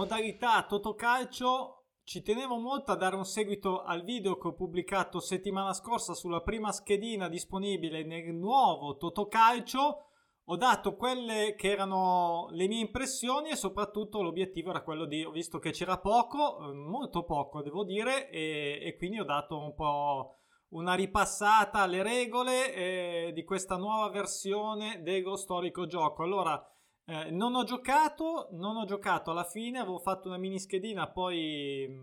Modalità 0.00 0.64
Totocalcio. 0.64 1.88
Ci 2.02 2.22
tenevo 2.22 2.56
molto 2.56 2.90
a 2.90 2.96
dare 2.96 3.16
un 3.16 3.26
seguito 3.26 3.82
al 3.82 4.02
video 4.02 4.38
che 4.38 4.48
ho 4.48 4.54
pubblicato 4.54 5.20
settimana 5.20 5.74
scorsa 5.74 6.14
sulla 6.14 6.40
prima 6.40 6.72
schedina 6.72 7.28
disponibile 7.28 8.02
nel 8.02 8.34
nuovo 8.34 8.96
Totocalcio. 8.96 10.06
Ho 10.44 10.56
dato 10.56 10.96
quelle 10.96 11.54
che 11.54 11.70
erano 11.70 12.48
le 12.52 12.66
mie 12.66 12.80
impressioni 12.80 13.50
e 13.50 13.56
soprattutto 13.56 14.22
l'obiettivo 14.22 14.70
era 14.70 14.82
quello 14.82 15.04
di, 15.04 15.22
ho 15.22 15.32
visto 15.32 15.58
che 15.58 15.70
c'era 15.70 15.98
poco, 15.98 16.72
molto 16.72 17.22
poco 17.24 17.60
devo 17.60 17.84
dire, 17.84 18.30
e, 18.30 18.80
e 18.82 18.96
quindi 18.96 19.20
ho 19.20 19.24
dato 19.24 19.58
un 19.58 19.74
po' 19.74 20.38
una 20.70 20.94
ripassata 20.94 21.80
alle 21.80 22.02
regole 22.02 22.72
eh, 22.72 23.32
di 23.34 23.44
questa 23.44 23.76
nuova 23.76 24.08
versione 24.08 25.02
dello 25.02 25.36
storico 25.36 25.84
gioco. 25.84 26.22
Allora, 26.22 26.58
eh, 27.10 27.30
non 27.32 27.56
ho 27.56 27.64
giocato, 27.64 28.46
non 28.52 28.76
ho 28.76 28.84
giocato 28.84 29.32
alla 29.32 29.42
fine, 29.42 29.80
avevo 29.80 29.98
fatto 29.98 30.28
una 30.28 30.36
mini 30.36 30.60
schedina, 30.60 31.08
poi 31.08 31.88
mh, 31.88 31.94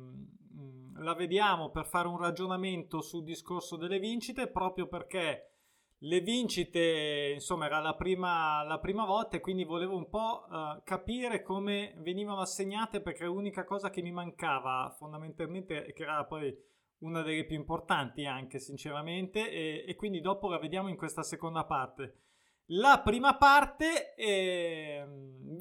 mm, 0.59 0.97
mm, 0.97 1.03
la 1.03 1.13
vediamo 1.13 1.69
per 1.69 1.85
fare 1.85 2.09
un 2.09 2.17
ragionamento 2.17 2.99
sul 2.99 3.23
discorso 3.23 3.77
delle 3.77 3.99
vincite, 3.99 4.47
proprio 4.47 4.87
perché 4.87 5.51
le 5.99 6.19
vincite, 6.19 7.31
insomma, 7.35 7.67
era 7.67 7.79
la 7.79 7.95
prima, 7.95 8.63
la 8.63 8.79
prima 8.79 9.05
volta 9.05 9.37
e 9.37 9.39
quindi 9.39 9.63
volevo 9.63 9.95
un 9.95 10.09
po' 10.09 10.45
uh, 10.49 10.81
capire 10.83 11.41
come 11.41 11.93
venivano 11.99 12.41
assegnate 12.41 12.99
perché 12.99 13.23
l'unica 13.23 13.63
cosa 13.63 13.89
che 13.89 14.01
mi 14.01 14.11
mancava 14.11 14.93
fondamentalmente, 14.97 15.93
che 15.93 16.03
era 16.03 16.25
poi 16.25 16.53
una 16.99 17.21
delle 17.21 17.45
più 17.45 17.55
importanti 17.55 18.25
anche 18.25 18.59
sinceramente 18.59 19.49
e, 19.49 19.85
e 19.87 19.95
quindi 19.95 20.19
dopo 20.19 20.49
la 20.49 20.59
vediamo 20.59 20.89
in 20.89 20.97
questa 20.97 21.23
seconda 21.23 21.63
parte. 21.63 22.23
La 22.71 22.99
prima 23.01 23.37
parte 23.37 24.13
eh, 24.15 24.96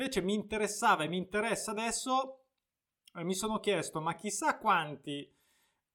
invece 0.06 0.22
mi 0.22 0.34
interessava 0.34 1.02
e 1.04 1.08
mi 1.08 1.16
interessa 1.16 1.72
adesso. 1.72 2.44
Eh, 3.14 3.24
mi 3.24 3.34
sono 3.34 3.58
chiesto, 3.58 4.00
ma 4.00 4.14
chissà 4.14 4.56
quanti 4.58 5.28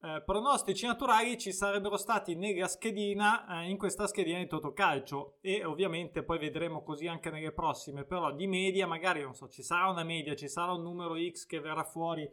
eh, 0.04 0.24
pronostici 0.26 0.86
naturali 0.86 1.38
ci 1.38 1.54
sarebbero 1.54 1.96
stati 1.96 2.36
nella 2.36 2.68
schedina, 2.68 3.62
eh, 3.62 3.70
in 3.70 3.78
questa 3.78 4.08
schedina 4.08 4.40
di 4.40 4.48
Totocalcio. 4.48 5.38
E 5.40 5.64
ovviamente 5.64 6.24
poi 6.24 6.40
vedremo 6.40 6.84
così 6.84 7.08
anche 7.08 7.30
nelle 7.30 7.54
prossime. 7.54 8.04
Però 8.04 8.34
di 8.34 8.48
media, 8.48 8.86
magari 8.86 9.22
non 9.22 9.34
so, 9.34 9.48
ci 9.48 9.64
sarà 9.64 9.90
una 9.90 10.04
media, 10.04 10.36
ci 10.36 10.50
sarà 10.50 10.74
un 10.74 10.82
numero 10.82 11.16
X 11.16 11.46
che 11.46 11.60
verrà 11.60 11.84
fuori 11.84 12.30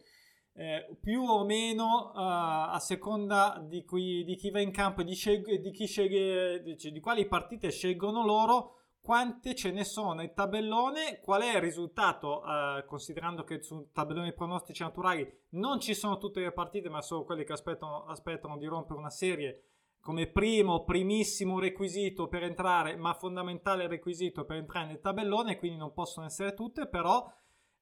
eh, 0.55 0.97
più 1.01 1.23
o 1.23 1.45
meno 1.45 2.11
uh, 2.12 2.73
a 2.73 2.79
seconda 2.81 3.65
di, 3.65 3.84
cui, 3.84 4.25
di, 4.25 4.34
chi 4.34 4.51
va 4.51 4.61
in 4.61 4.73
campo 4.73 5.03
e 5.03 5.05
di, 5.05 5.15
scel- 5.15 5.61
di, 5.61 5.87
sceglie, 5.87 6.61
di 6.62 7.01
quali 7.01 7.29
partite 7.29 7.71
scelgono 7.71 8.25
loro, 8.25 8.78
quante 9.09 9.55
ce 9.55 9.70
ne 9.70 9.84
sono 9.84 10.12
nel 10.12 10.34
tabellone, 10.34 11.20
qual 11.20 11.41
è 11.41 11.55
il 11.55 11.62
risultato, 11.62 12.42
uh, 12.42 12.84
considerando 12.84 13.42
che 13.42 13.62
sul 13.62 13.91
tabellone 13.91 14.34
pronostici 14.34 14.83
naturali 14.83 15.27
non 15.53 15.81
ci 15.81 15.95
sono 15.95 16.19
tutte 16.19 16.41
le 16.41 16.53
partite, 16.53 16.91
ma 16.91 17.00
solo 17.00 17.25
quelli 17.25 17.45
che 17.45 17.55
aspettano, 17.55 18.05
aspettano 18.05 18.59
di 18.59 18.67
rompere 18.67 18.98
una 18.98 19.09
serie 19.09 19.62
come 19.98 20.27
primo, 20.27 20.84
primissimo 20.84 21.59
requisito 21.59 22.28
per 22.28 22.42
entrare, 22.42 22.97
ma 22.97 23.15
fondamentale 23.15 23.87
requisito 23.87 24.45
per 24.45 24.59
entrare 24.59 24.89
nel 24.89 25.00
tabellone, 25.00 25.56
quindi 25.56 25.78
non 25.78 25.95
possono 25.95 26.27
essere 26.27 26.53
tutte, 26.53 26.87
però 26.87 27.27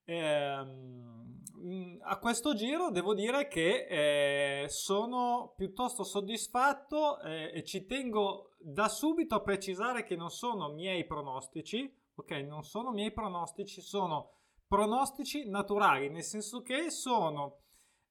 Ehm, 0.08 1.42
a 2.02 2.18
questo 2.18 2.54
giro 2.54 2.90
devo 2.90 3.12
dire 3.12 3.48
che 3.48 4.62
eh, 4.62 4.68
sono 4.68 5.52
piuttosto 5.56 6.04
soddisfatto 6.04 7.20
eh, 7.20 7.50
e 7.52 7.64
ci 7.64 7.86
tengo 7.86 8.52
da 8.68 8.88
subito 8.88 9.36
a 9.36 9.42
precisare 9.42 10.02
che 10.02 10.16
non 10.16 10.30
sono 10.30 10.72
miei 10.72 11.06
pronostici, 11.06 11.88
ok? 12.16 12.30
Non 12.32 12.64
sono 12.64 12.90
miei 12.90 13.12
pronostici, 13.12 13.80
sono 13.80 14.30
pronostici 14.66 15.48
naturali, 15.48 16.08
nel 16.08 16.24
senso 16.24 16.62
che 16.62 16.90
sono 16.90 17.58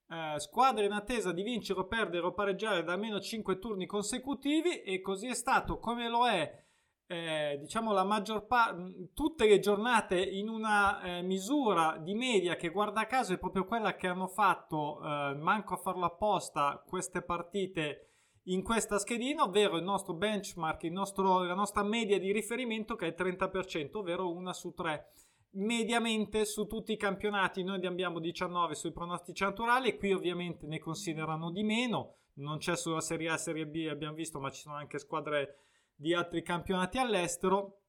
eh, 0.07 0.39
squadre 0.39 0.85
in 0.85 0.93
attesa 0.93 1.33
di 1.33 1.43
vincere 1.43 1.81
o 1.81 1.87
perdere 1.87 2.25
o 2.25 2.33
pareggiare 2.33 2.83
da 2.83 2.93
almeno 2.93 3.19
5 3.19 3.59
turni 3.59 3.85
consecutivi 3.85 4.81
e 4.81 5.01
così 5.01 5.27
è 5.27 5.33
stato 5.33 5.77
come 5.77 6.07
lo 6.07 6.25
è 6.25 6.63
eh, 7.07 7.57
diciamo 7.59 7.91
la 7.91 8.05
maggior 8.05 8.47
parte, 8.47 9.09
tutte 9.13 9.47
le 9.47 9.59
giornate 9.59 10.19
in 10.19 10.47
una 10.47 11.01
eh, 11.01 11.21
misura 11.21 11.97
di 11.97 12.13
media 12.13 12.55
che 12.55 12.69
guarda 12.69 13.05
caso 13.07 13.33
è 13.33 13.37
proprio 13.37 13.65
quella 13.65 13.95
che 13.95 14.07
hanno 14.07 14.27
fatto, 14.27 15.01
eh, 15.03 15.35
manco 15.35 15.73
a 15.73 15.77
farlo 15.77 16.05
apposta, 16.05 16.81
queste 16.87 17.21
partite 17.21 18.14
in 18.47 18.61
questa 18.63 18.99
schedina, 18.99 19.43
ovvero 19.43 19.77
il 19.77 19.83
nostro 19.83 20.13
benchmark, 20.13 20.83
il 20.83 20.91
nostro, 20.91 21.43
la 21.43 21.53
nostra 21.53 21.83
media 21.83 22.19
di 22.19 22.31
riferimento 22.31 22.95
che 22.95 23.05
è 23.05 23.09
il 23.09 23.35
30%, 23.35 23.97
ovvero 23.97 24.31
una 24.31 24.53
su 24.53 24.73
tre. 24.73 25.11
Mediamente 25.51 26.45
su 26.45 26.65
tutti 26.65 26.91
i 26.91 26.97
campionati 26.97 27.63
noi 27.63 27.79
ne 27.79 27.87
abbiamo 27.87 28.19
19 28.19 28.75
sui 28.75 28.91
pronostici 28.91 29.43
naturali, 29.43 29.97
qui 29.97 30.11
ovviamente 30.11 30.67
ne 30.67 30.79
considerano 30.79 31.49
di 31.49 31.63
meno, 31.63 32.17
non 32.35 32.57
c'è 32.57 32.75
solo 32.75 32.99
Serie 32.99 33.29
A 33.29 33.35
e 33.35 33.37
Serie 33.37 33.65
B, 33.65 33.87
abbiamo 33.89 34.15
visto, 34.15 34.39
ma 34.39 34.51
ci 34.51 34.61
sono 34.61 34.75
anche 34.75 34.99
squadre 34.99 35.59
di 35.95 36.13
altri 36.13 36.43
campionati 36.43 36.97
all'estero. 36.97 37.79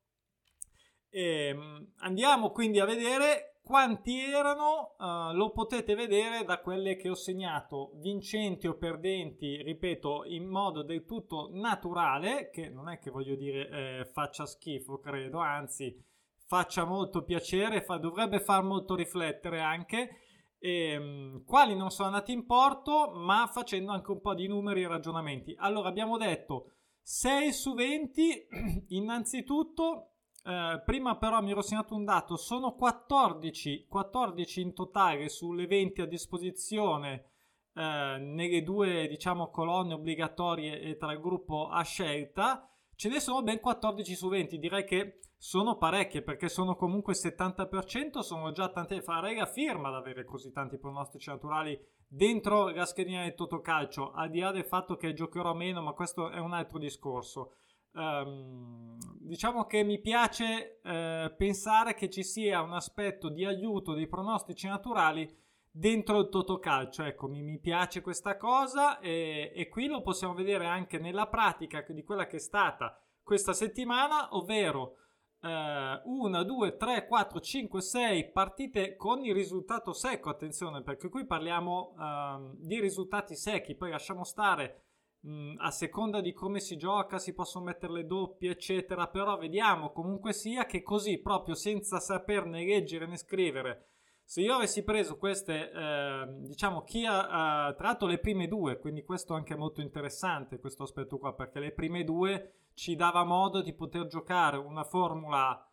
E 1.08 1.48
ehm, 1.48 1.92
andiamo 1.98 2.50
quindi 2.50 2.80
a 2.80 2.84
vedere 2.84 3.56
quanti 3.66 4.16
erano, 4.20 4.94
uh, 4.96 5.34
lo 5.34 5.50
potete 5.50 5.96
vedere 5.96 6.44
da 6.44 6.60
quelle 6.60 6.94
che 6.94 7.10
ho 7.10 7.16
segnato, 7.16 7.90
vincenti 7.94 8.68
o 8.68 8.74
perdenti, 8.74 9.60
ripeto, 9.60 10.22
in 10.26 10.46
modo 10.46 10.82
del 10.82 11.04
tutto 11.04 11.48
naturale, 11.52 12.48
che 12.50 12.68
non 12.68 12.88
è 12.88 13.00
che 13.00 13.10
voglio 13.10 13.34
dire 13.34 13.68
eh, 13.68 14.04
faccia 14.04 14.46
schifo, 14.46 15.00
credo, 15.00 15.38
anzi 15.38 16.00
faccia 16.46 16.84
molto 16.84 17.24
piacere, 17.24 17.82
fa, 17.82 17.96
dovrebbe 17.96 18.38
far 18.38 18.62
molto 18.62 18.94
riflettere 18.94 19.60
anche. 19.60 20.20
E, 20.60 20.96
um, 20.96 21.44
quali 21.44 21.74
non 21.74 21.90
sono 21.90 22.06
andati 22.08 22.30
in 22.30 22.46
porto, 22.46 23.10
ma 23.14 23.48
facendo 23.52 23.90
anche 23.90 24.12
un 24.12 24.20
po' 24.20 24.34
di 24.34 24.46
numeri 24.46 24.82
e 24.82 24.88
ragionamenti. 24.88 25.56
Allora, 25.58 25.88
abbiamo 25.88 26.18
detto 26.18 26.70
6 27.02 27.52
su 27.52 27.74
20, 27.74 28.46
innanzitutto, 28.94 30.15
eh, 30.46 30.80
prima 30.84 31.16
però 31.16 31.42
mi 31.42 31.50
ero 31.50 31.60
segnato 31.60 31.94
un 31.94 32.04
dato, 32.04 32.36
sono 32.36 32.74
14, 32.74 33.86
14 33.88 34.60
in 34.60 34.74
totale 34.74 35.28
sulle 35.28 35.66
20 35.66 36.02
a 36.02 36.06
disposizione 36.06 37.30
eh, 37.74 38.16
nelle 38.20 38.62
due 38.62 39.08
diciamo 39.08 39.50
colonne 39.50 39.94
obbligatorie 39.94 40.80
e 40.80 40.96
tra 40.96 41.12
il 41.12 41.20
gruppo 41.20 41.68
a 41.68 41.82
scelta, 41.82 42.70
ce 42.94 43.08
ne 43.08 43.18
sono 43.18 43.42
ben 43.42 43.58
14 43.58 44.14
su 44.14 44.28
20, 44.28 44.58
direi 44.58 44.84
che 44.84 45.18
sono 45.36 45.76
parecchie 45.76 46.22
perché 46.22 46.48
sono 46.48 46.76
comunque 46.76 47.12
il 47.12 47.20
70%, 47.20 48.20
sono 48.20 48.52
già 48.52 48.68
tante, 48.70 49.02
farei 49.02 49.36
la 49.36 49.46
firma 49.46 49.88
ad 49.88 49.94
avere 49.94 50.24
così 50.24 50.52
tanti 50.52 50.78
pronostici 50.78 51.28
naturali 51.28 51.78
dentro 52.06 52.68
la 52.68 52.86
schedina 52.86 53.22
del 53.22 53.34
Totocalcio, 53.34 54.12
al 54.12 54.30
di 54.30 54.38
là 54.38 54.52
del 54.52 54.64
fatto 54.64 54.96
che 54.96 55.12
giocherò 55.12 55.54
meno, 55.54 55.82
ma 55.82 55.92
questo 55.92 56.30
è 56.30 56.38
un 56.38 56.52
altro 56.52 56.78
discorso. 56.78 57.56
Um, 57.96 58.98
diciamo 59.18 59.64
che 59.64 59.82
mi 59.82 59.98
piace 59.98 60.80
uh, 60.82 61.34
pensare 61.34 61.94
che 61.94 62.10
ci 62.10 62.22
sia 62.22 62.60
un 62.60 62.74
aspetto 62.74 63.30
di 63.30 63.46
aiuto 63.46 63.94
dei 63.94 64.06
pronostici 64.06 64.68
naturali 64.68 65.34
dentro 65.70 66.20
il 66.20 66.28
Totocalcio. 66.28 67.02
Ecco, 67.04 67.26
mi, 67.26 67.40
mi 67.40 67.58
piace 67.58 68.02
questa 68.02 68.36
cosa 68.36 68.98
e, 68.98 69.50
e 69.54 69.68
qui 69.68 69.86
lo 69.86 70.02
possiamo 70.02 70.34
vedere 70.34 70.66
anche 70.66 70.98
nella 70.98 71.26
pratica 71.26 71.82
di 71.88 72.04
quella 72.04 72.26
che 72.26 72.36
è 72.36 72.40
stata 72.40 73.00
questa 73.22 73.54
settimana, 73.54 74.36
ovvero 74.36 74.96
eh, 75.40 76.00
1, 76.04 76.42
2, 76.44 76.76
3, 76.76 77.06
4, 77.06 77.40
5, 77.40 77.80
6 77.80 78.30
partite 78.30 78.96
con 78.96 79.24
il 79.24 79.34
risultato 79.34 79.92
secco. 79.94 80.28
Attenzione, 80.28 80.82
perché 80.82 81.08
qui 81.08 81.24
parliamo 81.24 81.96
eh, 81.98 82.50
di 82.58 82.78
risultati 82.78 83.34
secchi. 83.34 83.74
Poi 83.74 83.90
lasciamo 83.90 84.24
stare 84.24 84.82
mh, 85.26 85.54
a 85.58 85.70
seconda 85.70 86.20
di 86.20 86.32
come 86.32 86.60
si 86.60 86.76
gioca, 86.76 87.18
si 87.18 87.34
possono 87.34 87.64
mettere 87.64 87.92
le 87.92 88.06
doppie, 88.06 88.52
eccetera. 88.52 89.08
Però 89.08 89.36
vediamo 89.36 89.90
comunque 89.92 90.32
sia 90.32 90.66
che 90.66 90.82
così, 90.82 91.18
proprio 91.18 91.54
senza 91.54 91.98
saperne 92.00 92.64
leggere 92.64 93.06
né 93.06 93.16
scrivere. 93.16 93.88
Se 94.24 94.40
io 94.40 94.54
avessi 94.54 94.82
preso 94.82 95.18
queste, 95.18 95.70
eh, 95.70 96.26
diciamo, 96.40 96.82
chi 96.82 97.04
ha, 97.06 97.66
ha 97.66 97.74
tratto 97.74 98.06
le 98.06 98.18
prime 98.18 98.48
due, 98.48 98.78
quindi 98.78 99.04
questo 99.04 99.34
è 99.34 99.36
anche 99.36 99.54
molto 99.54 99.80
interessante, 99.80 100.58
questo 100.58 100.82
aspetto 100.82 101.18
qua, 101.18 101.32
perché 101.34 101.60
le 101.60 101.70
prime 101.70 102.02
due 102.02 102.54
ci 102.74 102.96
dava 102.96 103.22
modo 103.22 103.62
di 103.62 103.72
poter 103.72 104.06
giocare 104.08 104.56
una 104.56 104.82
formula 104.82 105.64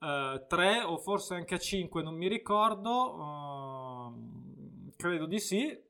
eh, 0.00 0.44
3 0.46 0.82
o 0.82 0.98
forse 0.98 1.34
anche 1.34 1.54
a 1.54 1.58
5, 1.58 2.02
non 2.02 2.14
mi 2.14 2.28
ricordo, 2.28 4.12
eh, 4.14 4.92
credo 4.96 5.24
di 5.24 5.40
sì, 5.40 5.86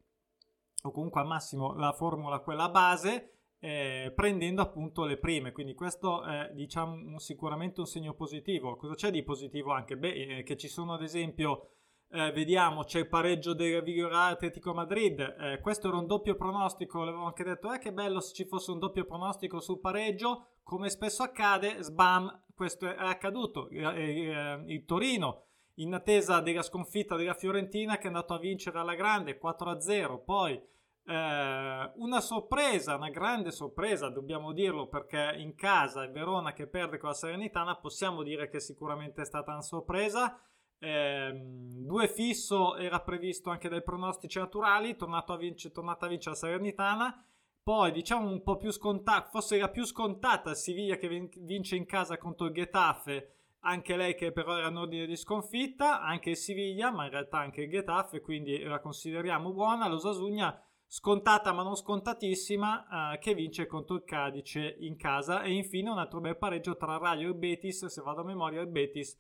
o 0.83 0.91
comunque 0.91 1.21
al 1.21 1.27
massimo 1.27 1.75
la 1.75 1.93
formula 1.93 2.41
quella 2.41 2.69
base. 2.69 3.33
Eh, 3.61 4.13
prendendo 4.15 4.63
appunto 4.63 5.05
le 5.05 5.17
prime 5.19 5.51
quindi 5.51 5.75
questo 5.75 6.23
è 6.23 6.49
diciamo 6.55 7.19
sicuramente 7.19 7.81
un 7.81 7.87
segno 7.87 8.15
positivo 8.15 8.77
cosa 8.77 8.95
c'è 8.95 9.11
di 9.11 9.25
positivo 9.25 9.73
anche 9.73 9.97
beh 9.97 10.13
eh, 10.13 10.43
che 10.45 10.57
ci 10.57 10.69
sono 10.69 10.93
ad 10.93 11.03
esempio 11.03 11.71
eh, 12.11 12.33
vediamo, 12.33 12.85
c'è 12.85 13.01
il 13.01 13.09
pareggio 13.09 13.53
del 13.53 13.83
Vigorà 13.83 14.27
Atletico 14.27 14.73
Madrid. 14.73 15.21
Eh, 15.21 15.61
questo 15.61 15.89
era 15.89 15.99
un 15.99 16.07
doppio 16.07 16.37
pronostico. 16.37 17.05
L'avevo 17.05 17.25
anche 17.25 17.45
detto: 17.45 17.73
eh, 17.73 17.79
che 17.79 17.93
bello 17.93 18.21
se 18.21 18.35
ci 18.35 18.47
fosse 18.47 18.71
un 18.71 18.79
doppio 18.79 19.05
pronostico 19.05 19.61
sul 19.61 19.81
pareggio. 19.81 20.47
Come 20.63 20.89
spesso 20.89 21.23
accade, 21.23 21.83
sbam, 21.83 22.45
questo 22.55 22.87
è 22.87 22.95
accaduto. 22.97 23.69
Eh, 23.69 23.83
eh, 23.83 24.63
il 24.67 24.85
Torino 24.87 25.48
in 25.79 25.95
attesa 25.95 26.41
della 26.41 26.63
sconfitta 26.63 27.17
della 27.17 27.35
Fiorentina 27.35 27.97
che 27.97 28.05
è 28.05 28.07
andato 28.07 28.35
a 28.35 28.39
vincere 28.39 28.79
alla 28.79 28.95
grande 28.95 29.39
4-0, 29.41 30.23
poi 30.25 30.61
eh, 31.09 31.93
una 31.95 32.21
sorpresa, 32.21 32.97
una 32.97 33.11
grande 33.11 33.51
sorpresa, 33.51 34.11
dobbiamo 34.11 34.53
dirlo 34.53 34.89
perché 34.89 35.35
in 35.39 35.55
casa 35.55 36.03
il 36.03 36.11
Verona 36.11 36.53
che 36.53 36.67
perde 36.67 36.99
con 36.99 37.09
la 37.09 37.15
Serenitana, 37.15 37.77
possiamo 37.77 38.23
dire 38.23 38.49
che 38.49 38.61
sicuramente 38.61 39.23
è 39.23 39.25
stata 39.25 39.53
una 39.53 39.63
sorpresa. 39.63 40.39
Eh, 40.81 41.33
due 41.35 42.09
fisso 42.09 42.77
era 42.77 43.01
previsto 43.01 43.51
anche 43.51 43.69
dai 43.69 43.83
pronostici 43.83 44.39
naturali, 44.39 44.97
tornato 44.97 45.33
a 45.33 45.37
vince, 45.37 45.73
tornata 45.73 46.07
a 46.07 46.09
vincere 46.09 46.35
la 46.35 46.41
Salernitana. 46.41 47.25
Poi 47.63 47.91
diciamo 47.93 48.29
un 48.29 48.43
po' 48.43 48.57
più 48.57 48.71
scontata, 48.71 49.29
forse 49.29 49.59
la 49.59 49.69
più 49.69 49.85
scontata 49.85 50.55
Siviglia 50.55 50.97
che 50.97 51.31
vince 51.39 51.77
in 51.77 51.87
casa 51.87 52.17
contro 52.17 52.47
il 52.47 52.55
Getafe, 52.55 53.38
anche 53.61 53.97
lei 53.97 54.15
che 54.15 54.33
però 54.33 54.57
era 54.57 54.69
in 54.69 54.77
ordine 54.77 55.07
di 55.07 55.17
sconfitta, 55.17 56.01
anche 56.01 56.31
il 56.31 56.37
Siviglia, 56.37 56.91
ma 56.91 57.05
in 57.05 57.11
realtà 57.11 57.39
anche 57.39 57.63
il 57.63 57.71
Getafe, 57.71 58.21
quindi 58.21 58.63
la 58.63 58.81
consideriamo 58.81 59.53
buona. 59.53 59.89
Lo 59.89 59.99
Sasugna 59.99 60.59
scontata 60.91 61.53
ma 61.53 61.63
non 61.63 61.77
scontatissima 61.77 63.13
eh, 63.13 63.19
che 63.19 63.35
vince 63.35 63.67
contro 63.67 63.97
il 63.97 64.05
Cadice 64.05 64.77
in 64.79 64.97
casa 64.97 65.43
e 65.43 65.53
infine 65.53 65.91
un 65.91 65.99
altro 65.99 66.21
bel 66.21 66.39
pareggio 66.39 66.77
tra 66.77 66.97
Raio 66.97 67.31
e 67.31 67.35
Betis, 67.35 67.87
se 67.87 68.01
vado 68.01 68.23
a 68.23 68.25
memoria 68.25 68.63
il 68.63 68.69
Betis 68.69 69.17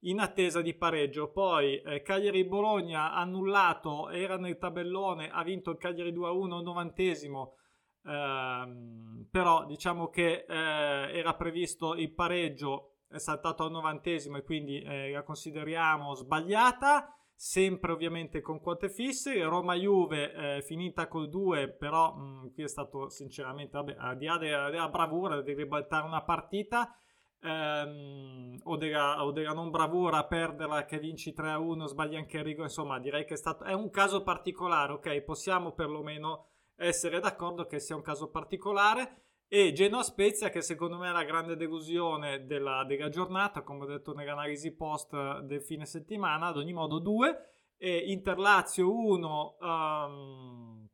in 0.00 0.18
attesa 0.18 0.60
di 0.60 0.74
pareggio. 0.74 1.30
Poi 1.30 1.80
eh, 1.80 2.02
Cagliari-Bologna 2.02 3.12
annullato, 3.12 4.10
era 4.10 4.36
nel 4.36 4.58
tabellone, 4.58 5.30
ha 5.30 5.42
vinto 5.42 5.70
il 5.70 5.78
Cagliari 5.78 6.12
2-1 6.12 6.52
al 6.52 6.62
novantesimo, 6.62 7.56
ehm, 8.04 9.28
però 9.30 9.64
diciamo 9.64 10.08
che 10.08 10.44
eh, 10.48 10.54
era 10.54 11.34
previsto 11.34 11.94
il 11.94 12.12
pareggio, 12.12 12.91
è 13.12 13.18
saltato 13.18 13.64
al 13.64 13.70
novantesimo 13.70 14.38
e 14.38 14.42
quindi 14.42 14.80
eh, 14.80 15.10
la 15.10 15.22
consideriamo 15.22 16.14
sbagliata. 16.14 17.14
Sempre 17.34 17.90
ovviamente 17.92 18.40
con 18.40 18.60
quote 18.60 18.88
fisse, 18.88 19.42
Roma-Juve 19.42 20.32
eh, 20.32 20.62
finita 20.62 21.08
col 21.08 21.28
2, 21.28 21.70
però 21.70 22.14
mh, 22.14 22.52
qui 22.52 22.62
è 22.62 22.68
stato 22.68 23.08
sinceramente, 23.08 23.76
vabbè, 23.78 23.96
al 23.98 24.16
di 24.16 24.26
là 24.26 24.38
della, 24.38 24.70
della 24.70 24.88
bravura 24.88 25.40
di 25.42 25.52
ribaltare 25.52 26.06
una 26.06 26.22
partita, 26.22 26.94
ehm, 27.40 28.60
o, 28.62 28.76
della, 28.76 29.24
o, 29.24 29.32
della, 29.32 29.52
non 29.52 29.70
bravura 29.70 30.18
a 30.18 30.26
perderla 30.26 30.84
che 30.84 30.98
vinci 30.98 31.32
3 31.32 31.50
a 31.50 31.58
1, 31.58 31.86
sbagli 31.86 32.16
anche 32.16 32.38
il 32.38 32.44
rigo, 32.44 32.62
insomma 32.62 32.98
direi 33.00 33.24
che 33.24 33.34
è 33.34 33.36
stato 33.36 33.64
è 33.64 33.72
un 33.72 33.90
caso 33.90 34.22
particolare, 34.22 34.92
ok? 34.92 35.20
Possiamo 35.22 35.72
perlomeno 35.72 36.46
essere 36.76 37.20
d'accordo 37.20 37.66
che 37.66 37.80
sia 37.80 37.96
un 37.96 38.02
caso 38.02 38.30
particolare. 38.30 39.22
E 39.54 39.72
Genoa 39.72 40.02
Spezia, 40.02 40.48
che 40.48 40.62
secondo 40.62 40.96
me 40.96 41.10
è 41.10 41.12
la 41.12 41.24
grande 41.24 41.56
delusione 41.56 42.46
della, 42.46 42.84
della 42.84 43.10
giornata, 43.10 43.60
come 43.60 43.84
ho 43.84 43.86
detto 43.86 44.14
nell'analisi 44.14 44.74
post 44.74 45.40
del 45.40 45.60
fine 45.60 45.84
settimana, 45.84 46.46
ad 46.46 46.56
ogni 46.56 46.72
modo 46.72 46.98
2. 46.98 47.38
E 47.76 47.98
Inter 47.98 48.38
Lazio 48.38 48.90
1, 48.90 49.56
um, 49.60 50.88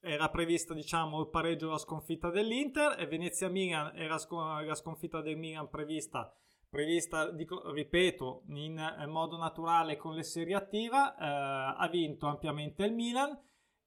era 0.00 0.30
prevista 0.30 0.72
diciamo 0.72 1.20
il 1.20 1.28
pareggio 1.28 1.68
la 1.68 1.76
sconfitta 1.76 2.30
dell'Inter 2.30 2.98
e 2.98 3.06
Venezia 3.06 3.50
Milan 3.50 3.94
era 3.94 4.16
sc- 4.16 4.32
la 4.32 4.74
sconfitta 4.74 5.20
del 5.20 5.36
Milan 5.36 5.68
prevista 5.68 6.32
prevista 6.68 7.30
dico, 7.32 7.72
ripeto 7.72 8.44
in 8.50 9.04
modo 9.08 9.36
naturale 9.36 9.96
con 9.96 10.14
le 10.14 10.22
serie 10.22 10.54
attiva 10.54 11.16
eh, 11.16 11.74
ha 11.76 11.88
vinto 11.88 12.28
ampiamente 12.28 12.84
il 12.84 12.94
Milan 12.94 13.36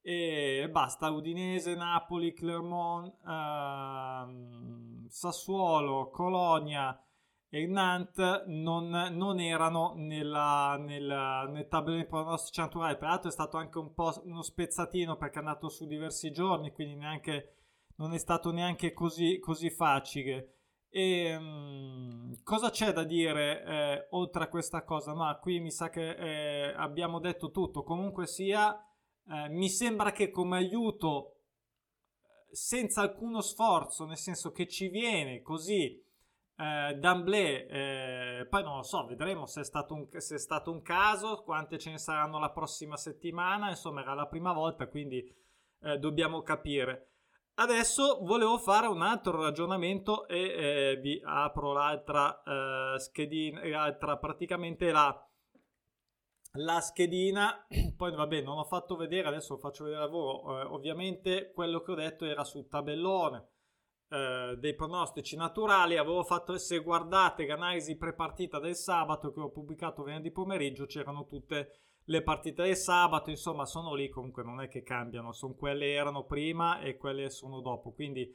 e 0.02 0.68
basta 0.72 1.10
Udinese, 1.10 1.76
Napoli, 1.76 2.34
Clermont 2.34 3.14
eh, 3.26 5.08
Sassuolo, 5.08 6.10
Colonia 6.10 7.00
e 7.54 7.68
Nantes 7.68 8.46
non, 8.48 8.90
non 8.90 9.40
erano 9.42 9.94
nella, 9.98 10.78
nella, 10.80 11.46
nel 11.52 11.68
tabellone 11.68 12.06
pronostici 12.06 12.62
naturali. 12.62 12.98
Tra 12.98 13.10
l'altro 13.10 13.30
è 13.30 13.34
stato 13.34 13.58
anche 13.58 13.78
un 13.78 13.94
po' 13.94 14.14
uno 14.24 14.42
spezzatino 14.42 15.18
perché 15.18 15.36
è 15.36 15.40
andato 15.40 15.68
su 15.68 15.86
diversi 15.86 16.32
giorni, 16.32 16.72
quindi 16.72 16.96
neanche, 16.96 17.56
non 17.98 18.14
è 18.14 18.18
stato 18.18 18.52
neanche 18.52 18.94
così, 18.94 19.38
così 19.40 19.70
facile. 19.70 20.56
E 20.90 21.36
um, 21.36 22.42
cosa 22.44 22.70
c'è 22.70 22.94
da 22.94 23.04
dire 23.04 23.64
eh, 23.64 24.08
oltre 24.12 24.44
a 24.46 24.48
questa 24.48 24.84
cosa? 24.84 25.14
Ma 25.14 25.38
qui 25.38 25.60
mi 25.60 25.72
sa 25.72 25.90
che 25.90 26.10
eh, 26.12 26.74
abbiamo 26.74 27.20
detto 27.20 27.52
tutto. 27.52 27.84
Comunque 27.84 28.28
sia, 28.28 28.78
eh, 29.30 29.50
mi 29.50 29.70
sembra 29.70 30.12
che 30.12 30.30
come 30.30 30.58
aiuto 30.58 31.36
senza 32.52 33.02
alcuno 33.02 33.42
sforzo, 33.42 34.06
nel 34.06 34.18
senso 34.18 34.52
che 34.52 34.68
ci 34.68 34.90
viene 34.90 35.42
così 35.42 36.04
eh, 36.62 36.96
D'Amblè, 36.96 37.68
eh, 37.70 38.48
poi 38.48 38.64
non 38.64 38.78
lo 38.78 38.84
so, 38.84 39.06
vedremo 39.06 39.46
se 39.46 39.62
è, 39.62 39.64
stato 39.64 39.94
un, 39.94 40.08
se 40.18 40.36
è 40.36 40.40
stato 40.40 40.72
un 40.72 40.82
caso, 40.82 41.44
quante 41.44 41.80
ce 41.80 41.92
ne 41.92 41.98
saranno 41.98 42.40
la 42.40 42.52
prossima 42.52 42.98
settimana, 42.98 43.70
insomma 43.70 44.02
era 44.02 44.14
la 44.14 44.28
prima 44.28 44.54
volta, 44.54 44.88
quindi 44.88 45.24
eh, 45.82 45.98
dobbiamo 45.98 46.42
capire. 46.44 47.08
Adesso 47.56 48.20
volevo 48.22 48.58
fare 48.58 48.88
un 48.88 49.02
altro 49.02 49.42
ragionamento 49.42 50.28
e 50.28 50.40
eh, 50.40 51.00
vi 51.02 51.22
apro 51.24 51.74
l'altra 51.74 52.42
eh, 52.44 53.00
schedina, 53.00 53.68
l'altra 53.68 54.18
praticamente 54.18 54.92
la, 54.92 55.31
la 56.54 56.80
schedina, 56.82 57.66
poi 57.96 58.14
vabbè 58.14 58.42
non 58.42 58.58
ho 58.58 58.66
fatto 58.66 58.96
vedere, 58.96 59.28
adesso 59.28 59.54
lo 59.54 59.60
faccio 59.60 59.86
vedere 59.86 60.04
a 60.04 60.08
voi, 60.08 60.60
eh, 60.60 60.64
ovviamente 60.66 61.52
quello 61.54 61.82
che 61.82 61.92
ho 61.92 61.96
detto 61.96 62.26
era 62.26 62.44
sul 62.44 62.68
tabellone, 62.68 63.48
eh, 64.10 64.58
dei 64.58 64.76
pronostici 64.76 65.36
naturali. 65.38 65.98
Avevo 65.98 66.24
fatto, 66.24 66.58
se 66.58 66.80
guardate 66.80 67.46
l'analisi 67.46 67.98
prepartita 67.98 68.60
del 68.60 68.76
sabato 68.76 69.32
che 69.32 69.40
ho 69.40 69.50
pubblicato 69.52 70.04
venerdì 70.04 70.32
pomeriggio, 70.32 70.86
c'erano 70.86 71.26
tutte 71.26 71.80
le 72.06 72.22
partite 72.22 72.64
del 72.64 72.76
sabato, 72.76 73.30
insomma, 73.30 73.66
sono 73.66 73.94
lì. 73.94 74.10
Comunque 74.10 74.44
non 74.44 74.60
è 74.60 74.68
che 74.68 74.84
cambiano, 74.84 75.32
sono 75.32 75.54
quelle 75.54 75.94
erano 75.94 76.26
prima 76.26 76.82
e 76.82 76.98
quelle 76.98 77.30
sono 77.30 77.62
dopo. 77.62 77.94
Quindi 77.94 78.30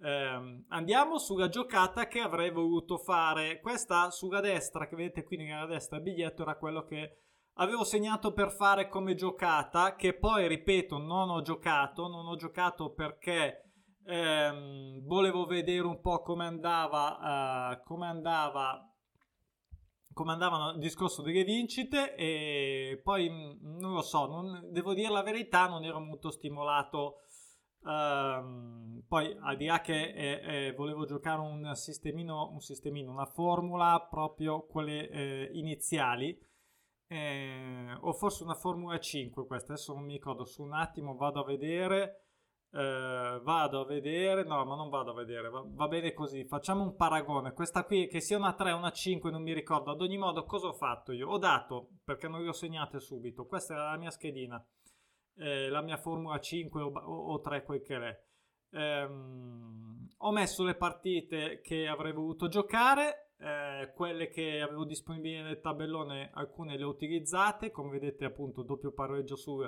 ehm, 0.00 0.66
andiamo 0.68 1.18
sulla 1.18 1.48
giocata 1.48 2.06
che 2.06 2.20
avrei 2.20 2.52
voluto 2.52 2.96
fare. 2.96 3.58
Questa 3.60 4.10
sulla 4.10 4.40
destra, 4.40 4.86
che 4.86 4.94
vedete 4.94 5.24
qui 5.24 5.38
nella 5.38 5.66
destra, 5.66 5.96
il 5.96 6.04
biglietto 6.04 6.42
era 6.42 6.56
quello 6.56 6.84
che 6.84 7.25
avevo 7.56 7.84
segnato 7.84 8.32
per 8.32 8.50
fare 8.50 8.88
come 8.88 9.14
giocata, 9.14 9.94
che 9.94 10.14
poi 10.14 10.48
ripeto, 10.48 10.98
non 10.98 11.30
ho 11.30 11.42
giocato, 11.42 12.08
non 12.08 12.26
ho 12.26 12.36
giocato 12.36 12.92
perché 12.92 13.72
ehm, 14.04 15.04
volevo 15.04 15.46
vedere 15.46 15.86
un 15.86 16.00
po' 16.00 16.22
come 16.22 16.44
andava, 16.46 17.76
uh, 17.78 17.82
come 17.84 18.06
andava 18.06 18.90
come 20.16 20.32
andava 20.32 20.72
il 20.72 20.78
discorso 20.78 21.20
delle 21.20 21.44
vincite 21.44 22.14
e 22.14 22.98
poi 23.04 23.28
mm, 23.28 23.78
non 23.80 23.92
lo 23.92 24.00
so, 24.00 24.24
non, 24.24 24.66
devo 24.70 24.94
dire 24.94 25.10
la 25.10 25.22
verità, 25.22 25.68
non 25.68 25.84
ero 25.84 26.00
molto 26.00 26.30
stimolato. 26.30 27.20
Um, 27.82 29.04
poi 29.06 29.36
al 29.42 29.56
di 29.58 29.66
là 29.66 29.82
che 29.82 30.14
eh, 30.14 30.40
eh, 30.42 30.72
volevo 30.72 31.04
giocare 31.04 31.40
un 31.40 31.70
sistemino, 31.74 32.48
un 32.50 32.60
sistemino, 32.60 33.10
una 33.10 33.26
formula 33.26 34.06
proprio 34.10 34.64
quelle 34.64 35.06
eh, 35.10 35.50
iniziali, 35.52 36.34
eh, 37.08 37.96
o 38.00 38.12
forse 38.12 38.42
una 38.42 38.54
formula 38.54 38.98
5 38.98 39.46
questa, 39.46 39.72
adesso 39.72 39.94
non 39.94 40.04
mi 40.04 40.14
ricordo, 40.14 40.44
su 40.44 40.62
un 40.62 40.72
attimo 40.72 41.14
vado 41.16 41.40
a 41.40 41.44
vedere. 41.44 42.22
Uh, 42.68 43.40
vado 43.40 43.80
a 43.80 43.86
vedere, 43.86 44.44
no, 44.44 44.62
ma 44.66 44.74
non 44.74 44.90
vado 44.90 45.12
a 45.12 45.14
vedere, 45.14 45.48
va, 45.48 45.62
va, 45.64 45.88
bene 45.88 46.12
così. 46.12 46.44
Facciamo 46.44 46.82
un 46.82 46.94
paragone. 46.94 47.52
Questa 47.54 47.84
qui, 47.84 48.06
che 48.06 48.20
sia 48.20 48.36
una 48.36 48.52
3 48.52 48.72
o 48.72 48.76
una 48.76 48.90
5, 48.90 49.30
non 49.30 49.42
mi 49.42 49.54
ricordo. 49.54 49.92
Ad 49.92 50.02
ogni 50.02 50.18
modo, 50.18 50.44
cosa 50.44 50.66
ho 50.66 50.72
fatto 50.74 51.12
io? 51.12 51.28
Ho 51.28 51.38
dato, 51.38 51.88
perché 52.04 52.28
non 52.28 52.42
le 52.42 52.48
ho 52.48 52.52
segnate 52.52 53.00
subito. 53.00 53.46
Questa 53.46 53.72
era 53.72 53.90
la 53.92 53.96
mia 53.96 54.10
schedina, 54.10 54.62
eh, 55.38 55.70
la 55.70 55.80
mia 55.80 55.96
formula 55.96 56.38
5 56.38 56.82
o, 56.82 56.92
o, 56.92 57.32
o 57.32 57.40
3, 57.40 57.62
quel 57.62 57.80
che 57.80 57.96
è. 57.96 58.24
Um, 58.76 60.08
ho 60.18 60.32
messo 60.32 60.62
le 60.64 60.74
partite 60.74 61.60
che 61.62 61.86
avrei 61.86 62.12
voluto 62.12 62.48
giocare, 62.48 63.25
eh, 63.38 63.92
quelle 63.94 64.28
che 64.28 64.60
avevo 64.60 64.84
disponibili 64.84 65.42
nel 65.42 65.60
tabellone, 65.60 66.30
alcune 66.34 66.76
le 66.76 66.84
ho 66.84 66.88
utilizzate. 66.88 67.70
Come 67.70 67.90
vedete, 67.90 68.24
appunto, 68.24 68.62
doppio 68.62 68.92
pareggio 68.92 69.36
su 69.36 69.62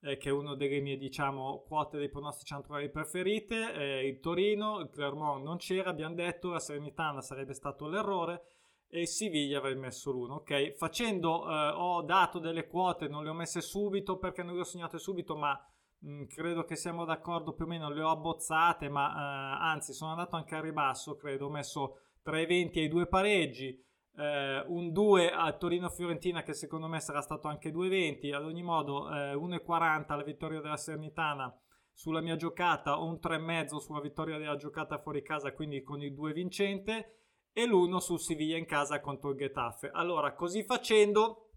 eh, 0.00 0.16
che 0.16 0.28
è 0.28 0.32
una 0.32 0.54
delle 0.54 0.80
mie 0.80 0.96
diciamo 0.96 1.64
quote 1.66 1.98
dei 1.98 2.08
pronostici 2.08 2.54
naturali 2.54 2.90
preferite. 2.90 3.72
Eh, 3.72 4.06
il 4.06 4.20
Torino, 4.20 4.80
il 4.80 4.90
Clermont 4.90 5.42
non 5.42 5.56
c'era 5.56 5.90
abbiamo 5.90 6.14
detto, 6.14 6.50
la 6.50 6.60
Serenitana 6.60 7.20
sarebbe 7.20 7.54
stato 7.54 7.88
l'errore 7.88 8.44
e 8.88 9.00
il 9.00 9.08
Siviglia 9.08 9.58
avrei 9.58 9.76
messo 9.76 10.10
l'uno 10.10 10.36
ok? 10.36 10.72
Facendo 10.72 11.48
eh, 11.50 11.72
ho 11.74 12.02
dato 12.02 12.38
delle 12.38 12.66
quote 12.66 13.08
non 13.08 13.22
le 13.22 13.30
ho 13.30 13.34
messe 13.34 13.60
subito 13.60 14.16
perché 14.18 14.42
non 14.42 14.54
le 14.54 14.60
ho 14.60 14.64
segnate 14.64 14.98
subito 14.98 15.36
ma 15.36 15.52
mh, 15.98 16.10
mm, 16.10 16.24
credo 16.26 16.64
che 16.64 16.76
siamo 16.76 17.04
d'accordo 17.04 17.52
più 17.52 17.64
o 17.64 17.68
meno 17.68 17.90
le 17.90 18.02
ho 18.02 18.10
abbozzate 18.10 18.88
ma 18.88 19.10
eh, 19.10 19.58
anzi 19.74 19.92
sono 19.92 20.12
andato 20.12 20.36
anche 20.36 20.54
a 20.54 20.60
ribasso 20.60 21.16
credo. 21.16 21.46
Ho 21.46 21.50
messo 21.50 21.98
tra 22.28 22.38
i 22.38 22.44
20 22.44 22.78
e 22.78 22.82
i 22.82 22.88
due 22.88 23.06
pareggi 23.06 23.82
eh, 24.16 24.62
un 24.66 24.92
2 24.92 25.30
a 25.30 25.50
Torino-Fiorentina 25.50 26.42
che 26.42 26.52
secondo 26.52 26.86
me 26.86 27.00
sarà 27.00 27.22
stato 27.22 27.48
anche 27.48 27.72
2-20 27.72 28.34
ad 28.34 28.44
ogni 28.44 28.62
modo 28.62 29.08
eh, 29.10 29.32
1,40 29.32 30.14
la 30.14 30.22
vittoria 30.22 30.60
della 30.60 30.76
Sernitana 30.76 31.50
sulla 31.90 32.20
mia 32.20 32.36
giocata 32.36 33.00
o 33.00 33.06
un 33.06 33.14
3,5 33.14 33.76
sulla 33.78 34.02
vittoria 34.02 34.36
della 34.36 34.56
giocata 34.56 34.98
fuori 34.98 35.22
casa 35.22 35.54
quindi 35.54 35.82
con 35.82 36.02
il 36.02 36.12
2 36.12 36.34
vincente 36.34 37.22
e 37.50 37.66
l'1 37.66 37.96
sul 37.96 38.20
Siviglia 38.20 38.58
in 38.58 38.66
casa 38.66 39.00
contro 39.00 39.30
il 39.30 39.38
Getafe. 39.38 39.88
Allora, 39.90 40.34
così 40.34 40.62
facendo, 40.62 41.52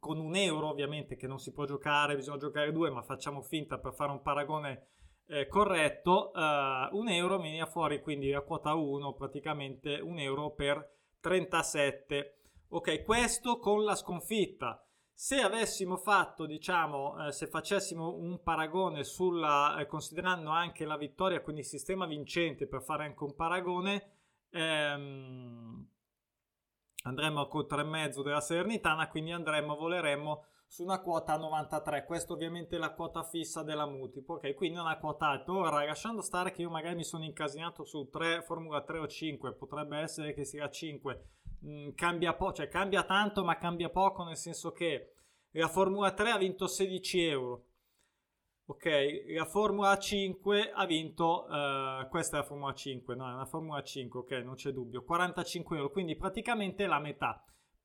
con 0.00 0.18
un 0.18 0.34
euro 0.34 0.68
ovviamente 0.68 1.16
che 1.16 1.26
non 1.26 1.38
si 1.38 1.52
può 1.52 1.66
giocare, 1.66 2.16
bisogna 2.16 2.38
giocare 2.38 2.72
due, 2.72 2.90
ma 2.90 3.02
facciamo 3.02 3.42
finta 3.42 3.78
per 3.78 3.92
fare 3.92 4.10
un 4.10 4.22
paragone 4.22 4.86
eh, 5.26 5.46
corretto, 5.46 6.32
eh, 6.34 6.88
un 6.92 7.08
euro 7.08 7.38
viene 7.38 7.66
fuori 7.66 8.00
quindi 8.02 8.32
a 8.32 8.40
quota 8.40 8.74
1 8.74 9.14
praticamente 9.14 9.98
un 10.00 10.18
euro 10.18 10.50
per 10.50 10.90
37. 11.20 12.36
Ok, 12.68 13.04
questo 13.04 13.58
con 13.58 13.84
la 13.84 13.94
sconfitta. 13.94 14.84
Se 15.14 15.40
avessimo 15.40 15.96
fatto, 15.96 16.46
diciamo, 16.46 17.26
eh, 17.26 17.32
se 17.32 17.46
facessimo 17.46 18.14
un 18.14 18.42
paragone 18.42 19.04
sulla, 19.04 19.76
eh, 19.78 19.86
considerando 19.86 20.50
anche 20.50 20.84
la 20.84 20.96
vittoria, 20.96 21.42
quindi 21.42 21.60
il 21.60 21.66
sistema 21.66 22.06
vincente 22.06 22.66
per 22.66 22.82
fare 22.82 23.04
anche 23.04 23.22
un 23.22 23.34
paragone, 23.34 24.10
ehm, 24.50 25.86
andremo 27.04 27.40
a 27.40 27.46
3,5 27.46 28.22
della 28.22 28.40
Salernitana, 28.40 29.08
quindi 29.08 29.32
andremo, 29.32 29.76
voleremmo 29.76 30.44
su 30.72 30.82
una 30.82 31.00
quota 31.00 31.36
93. 31.36 32.06
Questa 32.06 32.32
ovviamente 32.32 32.76
è 32.76 32.78
la 32.78 32.94
quota 32.94 33.22
fissa 33.24 33.62
della 33.62 33.86
multiplo, 33.86 34.36
ok? 34.36 34.54
Quindi 34.54 34.78
una 34.78 34.96
quota 34.96 35.26
alta. 35.26 35.52
Ora, 35.52 35.84
lasciando 35.84 36.22
stare 36.22 36.50
che 36.50 36.62
io 36.62 36.70
magari 36.70 36.94
mi 36.94 37.04
sono 37.04 37.24
incasinato 37.24 37.84
su 37.84 38.08
3, 38.08 38.40
Formula 38.42 38.82
3 38.82 38.98
o 38.98 39.06
5, 39.06 39.52
potrebbe 39.52 39.98
essere 39.98 40.32
che 40.32 40.44
sia 40.44 40.70
5 40.70 41.40
Mm, 41.64 41.90
cambia 41.94 42.34
poco, 42.34 42.54
cioè 42.54 42.68
cambia 42.68 43.04
tanto 43.04 43.44
ma 43.44 43.56
cambia 43.56 43.88
poco 43.88 44.24
nel 44.24 44.36
senso 44.36 44.72
che 44.72 45.12
la 45.52 45.68
Formula 45.68 46.12
3 46.12 46.30
ha 46.30 46.38
vinto 46.38 46.66
16 46.66 47.20
euro. 47.22 47.66
Ok, 48.64 48.86
la 49.28 49.44
Formula 49.44 49.96
5 49.96 50.72
ha 50.72 50.86
vinto, 50.86 51.46
uh, 51.48 52.08
questa 52.08 52.36
è 52.36 52.40
la 52.40 52.46
Formula 52.46 52.72
5, 52.72 53.14
no, 53.14 53.28
è 53.28 53.32
una 53.34 53.44
Formula 53.44 53.82
5, 53.82 54.20
ok, 54.20 54.30
non 54.44 54.54
c'è 54.54 54.70
dubbio, 54.70 55.04
45 55.04 55.76
euro, 55.76 55.90
quindi 55.90 56.16
praticamente 56.16 56.86
la 56.86 56.98
metà, 56.98 57.44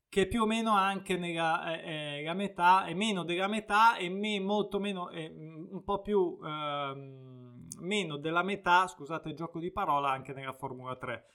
che 0.10 0.28
più 0.28 0.44
o 0.44 0.46
meno 0.46 0.72
anche 0.72 1.18
nella, 1.18 1.82
eh, 1.82 2.24
eh, 2.26 2.34
metà, 2.34 2.86
è 2.86 2.94
meno 2.94 3.24
della 3.24 3.48
metà 3.48 3.98
e 3.98 4.10
me, 4.10 4.40
molto 4.40 4.80
meno, 4.80 5.10
eh, 5.10 5.28
un 5.28 5.84
po' 5.84 6.02
più, 6.02 6.20
uh, 6.20 6.96
meno 7.80 8.18
della 8.18 8.44
metà, 8.44 8.88
scusate 8.88 9.30
il 9.30 9.36
gioco 9.36 9.60
di 9.60 9.72
parola, 9.72 10.10
anche 10.10 10.34
nella 10.34 10.54
Formula 10.54 10.96
3. 10.96 11.32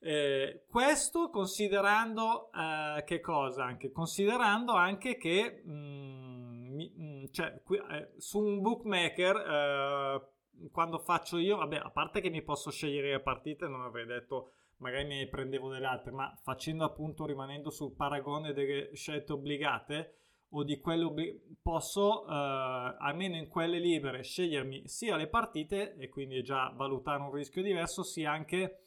Eh, 0.00 0.64
questo 0.68 1.28
considerando 1.30 2.50
eh, 2.52 3.02
che 3.04 3.20
cosa? 3.20 3.64
Anche 3.64 3.90
considerando 3.90 4.72
anche 4.74 5.16
che 5.16 5.60
mh, 5.64 5.72
mm, 5.72 6.76
mh, 6.76 7.02
mm, 7.02 7.24
cioè, 7.32 7.60
qui, 7.64 7.78
eh, 7.78 8.12
su 8.16 8.38
un 8.38 8.60
bookmaker 8.60 10.26
quando 10.72 10.98
faccio 10.98 11.38
io, 11.38 11.56
vabbè, 11.56 11.76
a 11.76 11.90
parte 11.90 12.20
che 12.20 12.30
mi 12.30 12.42
posso 12.42 12.70
scegliere 12.70 13.12
le 13.12 13.20
partite, 13.20 13.68
non 13.68 13.82
avrei 13.82 14.06
detto 14.06 14.52
magari 14.78 15.06
ne 15.06 15.28
prendevo 15.28 15.68
delle 15.68 15.86
altre, 15.86 16.10
ma 16.12 16.34
facendo 16.42 16.84
appunto 16.84 17.26
rimanendo 17.26 17.70
sul 17.70 17.94
paragone 17.94 18.52
delle 18.52 18.94
scelte 18.94 19.32
obbligate 19.32 20.14
o 20.50 20.64
di 20.64 20.78
quelle 20.78 21.04
obbligate, 21.04 21.56
posso 21.60 22.26
eh, 22.26 22.96
almeno 22.98 23.36
in 23.36 23.48
quelle 23.48 23.78
libere 23.78 24.22
scegliermi 24.22 24.86
sia 24.86 25.16
le 25.16 25.28
partite 25.28 25.94
e 25.96 26.08
quindi 26.08 26.42
già 26.42 26.72
valutare 26.74 27.22
un 27.22 27.32
rischio 27.32 27.62
diverso, 27.62 28.02
sia 28.02 28.30
anche 28.30 28.82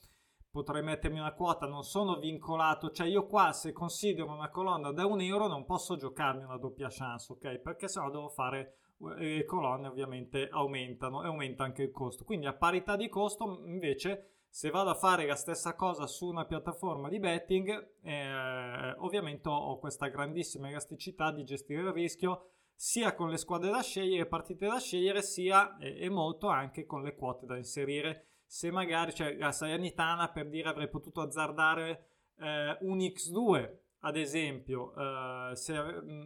potrei 0.52 0.84
mettermi 0.84 1.20
una 1.20 1.34
quota, 1.34 1.66
non 1.66 1.84
sono 1.84 2.20
vincolato, 2.20 2.92
cioè 2.92 3.08
io 3.08 3.26
qua 3.26 3.54
se 3.54 3.72
considero 3.72 4.32
una 4.32 4.50
colonna 4.50 4.92
da 4.92 5.06
un 5.06 5.22
euro 5.22 5.48
non 5.48 5.66
posso 5.66 5.96
giocarmi 5.96 6.44
una 6.44 6.58
doppia 6.58 6.90
chance, 6.90 7.32
ok? 7.32 7.60
Perché 7.60 7.88
sennò 7.88 8.10
devo 8.10 8.28
fare 8.28 8.76
eh, 9.18 9.38
le 9.38 9.46
colonne 9.46 9.88
ovviamente 9.88 10.50
aumentano 10.52 11.24
e 11.24 11.28
aumenta 11.28 11.64
anche 11.64 11.84
il 11.84 11.92
costo. 11.92 12.26
Quindi 12.26 12.48
a 12.48 12.54
parità 12.54 12.98
di 12.98 13.08
costo 13.08 13.64
invece 13.66 14.41
se 14.54 14.70
vado 14.70 14.90
a 14.90 14.96
fare 14.96 15.26
la 15.26 15.36
stessa 15.36 15.76
cosa 15.76 16.06
su 16.08 16.28
una 16.28 16.44
piattaforma 16.44 17.08
di 17.08 17.20
betting, 17.20 17.94
eh, 18.02 18.92
ovviamente 18.98 19.48
ho 19.48 19.80
questa 19.80 20.10
grandissima 20.10 20.68
elasticità 20.68 21.32
di 21.32 21.46
gestire 21.46 21.84
il 21.84 21.94
rischio 21.94 22.48
sia 22.76 23.16
con 23.16 23.30
le 23.30 23.38
squadre 23.38 23.72
da 23.72 23.82
scegliere, 23.82 24.26
partite 24.26 24.68
da 24.68 24.78
scegliere, 24.78 25.22
sia 25.22 25.78
e, 25.78 26.04
e 26.04 26.10
molto 26.10 26.50
anche 26.50 26.86
con 26.86 27.02
le 27.02 27.16
quote 27.16 27.46
da 27.46 27.56
inserire. 27.56 28.26
Se 28.46 28.70
magari, 28.72 29.14
cioè 29.14 29.38
la 29.38 29.54
Salernitana 29.54 30.30
per 30.30 30.50
dire 30.50 30.68
avrei 30.68 30.90
potuto 30.90 31.22
azzardare 31.22 32.08
eh, 32.40 32.78
un 32.82 32.98
X2 32.98 33.78
ad 34.00 34.18
esempio, 34.18 34.94
eh, 34.96 35.56
se 35.56 35.78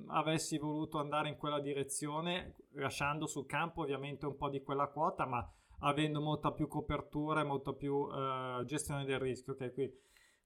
avessi 0.07 0.57
voluto 0.57 0.97
andare 0.97 1.29
in 1.29 1.35
quella 1.35 1.59
direzione, 1.59 2.55
lasciando 2.71 3.27
sul 3.27 3.45
campo 3.45 3.81
ovviamente 3.81 4.25
un 4.25 4.35
po' 4.35 4.49
di 4.49 4.63
quella 4.63 4.87
quota, 4.87 5.27
ma 5.27 5.47
avendo 5.79 6.21
molta 6.21 6.51
più 6.51 6.67
copertura 6.67 7.41
e 7.41 7.45
molta 7.45 7.73
più 7.73 8.07
eh, 8.11 8.63
gestione 8.65 9.05
del 9.05 9.19
rischio. 9.19 9.53
Okay? 9.53 9.93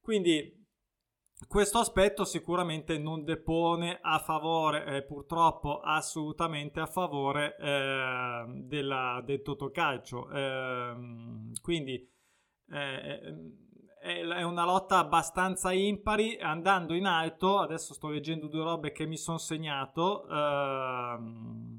Quindi 0.02 0.68
questo 1.48 1.78
aspetto 1.78 2.26
sicuramente 2.26 2.98
non 2.98 3.24
depone 3.24 4.00
a 4.02 4.20
favore, 4.20 4.86
eh, 4.86 5.04
purtroppo 5.04 5.80
assolutamente 5.80 6.80
a 6.80 6.86
favore 6.86 7.56
eh, 7.58 8.44
della, 8.66 9.22
del 9.24 9.42
totocalcio. 9.42 10.30
Eh, 10.30 10.96
quindi 11.62 12.08
eh, 12.72 13.36
è 14.02 14.44
una 14.44 14.66
lotta 14.66 14.98
abbastanza 14.98 15.72
impari, 15.72 16.38
andando 16.40 16.94
in 16.94 17.06
alto, 17.06 17.60
adesso 17.60 17.94
sto 17.94 18.10
leggendo 18.10 18.48
due 18.48 18.64
robe 18.64 18.92
che 18.92 19.06
mi 19.06 19.18
sono 19.18 19.38
segnato. 19.38 20.28
Ehm, 20.28 21.79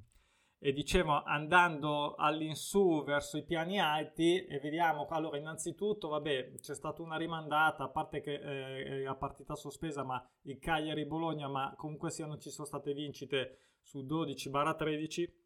e 0.63 0.73
dicevo 0.73 1.23
andando 1.23 2.15
all'insù 2.17 3.03
verso 3.03 3.39
i 3.39 3.45
piani 3.45 3.81
alti 3.81 4.45
e 4.45 4.59
vediamo 4.59 5.07
allora 5.09 5.39
innanzitutto 5.39 6.09
vabbè 6.09 6.53
c'è 6.61 6.75
stata 6.75 7.01
una 7.01 7.17
rimandata 7.17 7.85
a 7.85 7.89
parte 7.89 8.21
che 8.21 8.35
eh, 8.35 9.03
la 9.03 9.15
partita 9.15 9.55
sospesa 9.55 10.05
ma 10.05 10.23
il 10.43 10.59
Cagliari 10.59 11.07
Bologna 11.07 11.49
ma 11.49 11.73
comunque 11.77 12.11
sia 12.11 12.27
non 12.27 12.39
ci 12.39 12.51
sono 12.51 12.67
state 12.67 12.93
vincite 12.93 13.59
su 13.81 14.05
12 14.05 14.51
13 14.77 15.41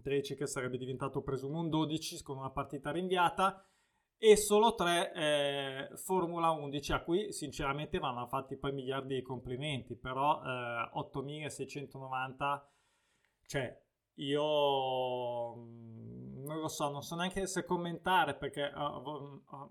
13 0.00 0.34
che 0.34 0.46
sarebbe 0.46 0.76
diventato 0.76 1.22
presumo 1.22 1.60
un 1.60 1.68
12 1.68 2.22
con 2.22 2.38
una 2.38 2.50
partita 2.50 2.90
rinviata. 2.90 3.62
E 4.20 4.36
solo 4.36 4.74
3 4.74 5.12
eh, 5.12 5.96
Formula 5.96 6.50
11 6.50 6.92
a 6.92 7.02
cui 7.02 7.32
sinceramente 7.32 7.98
vanno 7.98 8.26
fatti 8.26 8.56
poi 8.56 8.72
miliardi 8.72 9.14
di 9.14 9.22
complimenti 9.22 9.94
però 9.94 10.42
eh, 10.42 10.90
8690 10.94 12.72
cioè 13.46 13.80
io 14.18 15.56
mm, 15.56 16.44
non 16.44 16.58
lo 16.60 16.68
so, 16.68 16.90
non 16.90 17.02
so 17.02 17.14
neanche 17.16 17.46
se 17.46 17.64
commentare 17.64 18.34
perché 18.36 18.72
uh, 18.74 18.80
uh, 18.80 19.68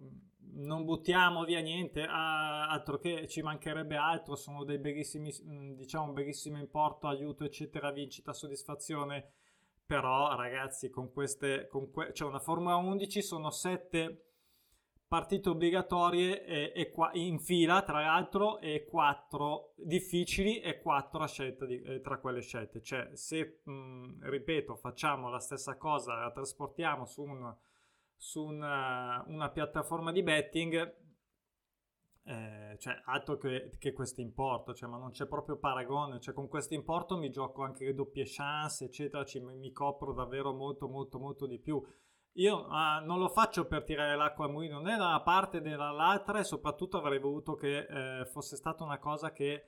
non 0.60 0.86
buttiamo 0.86 1.44
via 1.44 1.60
niente, 1.60 2.04
altro 2.04 2.98
che 2.98 3.27
ci 3.27 3.42
mancherebbe 3.42 3.96
altro, 3.96 4.36
sono 4.36 4.63
dei 4.63 4.80
bellissimi, 4.80 5.32
diciamo, 5.75 6.13
bellissimo 6.13 6.58
importo, 6.58 7.08
aiuto, 7.08 7.44
eccetera, 7.44 7.92
vincita, 7.92 8.34
soddisfazione. 8.34 9.34
Però 9.86 10.36
ragazzi, 10.36 10.89
con 10.89 11.12
queste, 11.13 11.68
con 11.68 11.92
que- 11.92 12.12
cioè 12.13 12.27
una 12.27 12.39
Formula 12.39 12.75
11 12.75 13.22
sono 13.22 13.51
sette 13.51 14.26
partite 15.07 15.49
obbligatorie 15.49 16.43
e, 16.43 16.73
e 16.75 16.91
qua, 16.91 17.09
in 17.13 17.39
fila, 17.39 17.81
tra 17.81 18.01
l'altro, 18.01 18.59
e 18.59 18.85
quattro 18.85 19.73
difficili 19.77 20.59
e 20.59 20.81
quattro 20.81 21.23
a 21.23 21.27
scelta 21.27 21.65
di, 21.65 21.81
eh, 21.81 22.01
tra 22.01 22.19
quelle 22.19 22.41
scelte. 22.41 22.81
Cioè, 22.81 23.11
se, 23.13 23.61
mh, 23.63 24.29
ripeto, 24.29 24.75
facciamo 24.75 25.29
la 25.29 25.39
stessa 25.39 25.77
cosa, 25.77 26.15
la 26.15 26.31
trasportiamo 26.31 27.05
su, 27.05 27.23
un, 27.23 27.55
su 28.15 28.43
una, 28.43 29.23
una, 29.27 29.49
piattaforma 29.49 30.11
di 30.11 30.23
betting, 30.23 30.95
eh, 32.23 32.75
cioè, 32.77 33.01
altro 33.05 33.37
che, 33.37 33.71
che 33.79 33.93
questo 33.93 34.19
importo, 34.19 34.73
cioè, 34.73 34.89
ma 34.89 34.97
non 34.97 35.11
c'è 35.11 35.25
proprio 35.25 35.57
paragone. 35.57 36.19
Cioè, 36.19 36.33
con 36.33 36.49
questo 36.49 36.73
importo 36.73 37.15
mi 37.15 37.29
gioco 37.29 37.63
anche 37.63 37.85
le 37.85 37.93
doppie 37.93 38.25
chance, 38.27 38.83
eccetera, 38.83 39.23
ci, 39.23 39.39
mi 39.39 39.71
copro 39.71 40.11
davvero 40.11 40.53
molto, 40.53 40.89
molto, 40.89 41.17
molto 41.17 41.47
di 41.47 41.59
più. 41.59 41.81
Io 42.38 42.67
ah, 42.67 43.00
non 43.00 43.17
lo 43.17 43.29
faccio 43.29 43.65
per 43.65 43.84
tirare 43.84 44.15
l'acqua 44.15 44.46
al 44.46 44.51
mulino 44.51 44.79
né 44.79 44.96
da 44.96 45.08
una 45.08 45.22
parte 45.22 45.60
né 45.60 45.75
dall'altra 45.75 46.39
e 46.39 46.44
soprattutto 46.44 46.98
avrei 46.98 47.20
voluto 47.20 47.56
che 47.56 47.88
eh, 47.89 48.25
fosse 48.25 48.56
stata 48.56 48.84
una 48.84 49.00
cosa 49.00 49.32
che 49.32 49.65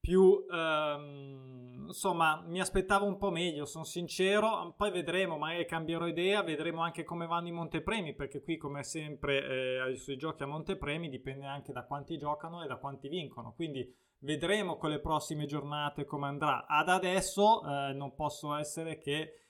più 0.00 0.44
ehm, 0.50 1.84
insomma 1.86 2.42
mi 2.46 2.60
aspettavo 2.60 3.06
un 3.06 3.16
po' 3.16 3.30
meglio 3.30 3.64
sono 3.64 3.84
sincero. 3.84 4.74
Poi 4.76 4.90
vedremo 4.90 5.38
magari 5.38 5.64
cambierò 5.64 6.06
idea 6.06 6.42
vedremo 6.42 6.82
anche 6.82 7.04
come 7.04 7.26
vanno 7.26 7.48
i 7.48 7.52
montepremi 7.52 8.14
perché 8.14 8.42
qui 8.42 8.58
come 8.58 8.82
sempre 8.82 9.86
eh, 9.88 9.96
sui 9.96 10.18
giochi 10.18 10.42
a 10.42 10.46
montepremi 10.46 11.08
dipende 11.08 11.46
anche 11.46 11.72
da 11.72 11.84
quanti 11.84 12.18
giocano 12.18 12.62
e 12.62 12.66
da 12.66 12.76
quanti 12.76 13.08
vincono. 13.08 13.54
Quindi 13.54 13.90
vedremo 14.18 14.76
con 14.76 14.90
le 14.90 15.00
prossime 15.00 15.46
giornate 15.46 16.04
come 16.04 16.26
andrà. 16.26 16.66
Ad 16.66 16.90
adesso 16.90 17.62
eh, 17.62 17.94
non 17.94 18.14
posso 18.14 18.54
essere 18.54 18.98
che 18.98 19.43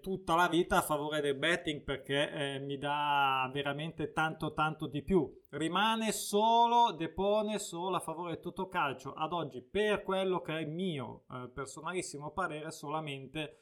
tutta 0.00 0.34
la 0.34 0.48
vita 0.48 0.78
a 0.78 0.82
favore 0.82 1.20
del 1.20 1.36
betting 1.36 1.82
perché 1.82 2.30
eh, 2.30 2.58
mi 2.58 2.76
dà 2.76 3.48
veramente 3.52 4.12
tanto 4.12 4.52
tanto 4.52 4.86
di 4.86 5.02
più. 5.02 5.30
Rimane 5.50 6.12
solo, 6.12 6.92
depone 6.92 7.58
solo 7.58 7.96
a 7.96 8.00
favore 8.00 8.32
del 8.32 8.40
Totocalcio 8.40 9.12
ad 9.12 9.32
oggi 9.32 9.62
per 9.62 10.02
quello 10.02 10.40
che 10.40 10.56
è 10.56 10.60
il 10.60 10.68
mio 10.68 11.24
eh, 11.30 11.50
personalissimo 11.52 12.30
parere 12.32 12.70
solamente 12.70 13.60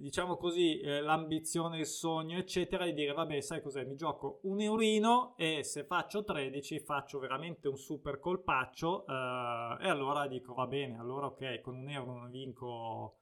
diciamo 0.00 0.36
così, 0.36 0.78
eh, 0.78 1.00
l'ambizione, 1.00 1.80
il 1.80 1.86
sogno, 1.86 2.38
eccetera, 2.38 2.84
di 2.84 2.92
dire, 2.92 3.12
vabbè, 3.12 3.40
sai 3.40 3.60
cos'è, 3.60 3.84
mi 3.84 3.96
gioco 3.96 4.38
un 4.44 4.60
eurino 4.60 5.34
e 5.36 5.64
se 5.64 5.84
faccio 5.84 6.22
13 6.22 6.78
faccio 6.80 7.18
veramente 7.18 7.66
un 7.66 7.76
super 7.76 8.20
colpaccio 8.20 9.04
eh, 9.06 9.76
e 9.80 9.88
allora 9.88 10.28
dico, 10.28 10.54
va 10.54 10.68
bene, 10.68 10.98
allora 10.98 11.26
ok, 11.26 11.60
con 11.60 11.74
un 11.76 11.88
euro 11.90 12.14
non 12.14 12.30
vinco, 12.30 13.17